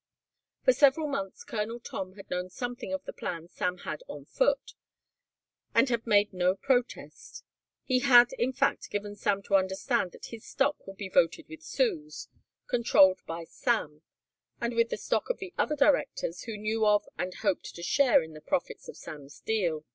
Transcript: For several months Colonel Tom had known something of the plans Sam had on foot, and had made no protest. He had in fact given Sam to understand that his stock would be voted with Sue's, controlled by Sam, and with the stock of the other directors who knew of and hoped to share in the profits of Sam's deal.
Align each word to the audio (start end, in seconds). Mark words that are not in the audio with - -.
For 0.65 0.73
several 0.73 1.05
months 1.07 1.43
Colonel 1.43 1.79
Tom 1.79 2.13
had 2.13 2.27
known 2.31 2.49
something 2.49 2.91
of 2.91 3.03
the 3.05 3.13
plans 3.13 3.53
Sam 3.53 3.77
had 3.77 4.01
on 4.07 4.25
foot, 4.25 4.73
and 5.75 5.89
had 5.89 6.07
made 6.07 6.33
no 6.33 6.55
protest. 6.55 7.43
He 7.83 7.99
had 7.99 8.33
in 8.39 8.51
fact 8.51 8.89
given 8.89 9.15
Sam 9.15 9.43
to 9.43 9.53
understand 9.53 10.13
that 10.13 10.25
his 10.33 10.43
stock 10.43 10.87
would 10.87 10.97
be 10.97 11.07
voted 11.07 11.47
with 11.47 11.61
Sue's, 11.61 12.29
controlled 12.65 13.19
by 13.27 13.43
Sam, 13.43 14.01
and 14.59 14.73
with 14.73 14.89
the 14.89 14.97
stock 14.97 15.29
of 15.29 15.37
the 15.37 15.53
other 15.55 15.75
directors 15.75 16.45
who 16.45 16.57
knew 16.57 16.83
of 16.83 17.07
and 17.19 17.35
hoped 17.35 17.75
to 17.75 17.83
share 17.83 18.23
in 18.23 18.33
the 18.33 18.41
profits 18.41 18.87
of 18.89 18.97
Sam's 18.97 19.39
deal. 19.41 19.85